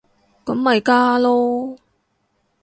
[0.45, 1.77] 咁咪加囉